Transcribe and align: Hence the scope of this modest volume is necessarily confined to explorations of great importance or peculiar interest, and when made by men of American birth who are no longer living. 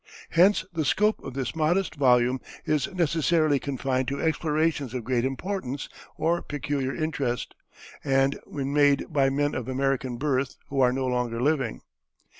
Hence 0.31 0.65
the 0.73 0.83
scope 0.83 1.19
of 1.23 1.35
this 1.35 1.55
modest 1.55 1.93
volume 1.93 2.41
is 2.65 2.91
necessarily 2.91 3.59
confined 3.59 4.07
to 4.07 4.19
explorations 4.19 4.95
of 4.95 5.03
great 5.03 5.23
importance 5.23 5.89
or 6.17 6.41
peculiar 6.41 6.91
interest, 6.95 7.53
and 8.03 8.39
when 8.47 8.73
made 8.73 9.13
by 9.13 9.29
men 9.29 9.53
of 9.53 9.67
American 9.67 10.17
birth 10.17 10.55
who 10.69 10.81
are 10.81 10.91
no 10.91 11.05
longer 11.05 11.39
living. 11.39 11.81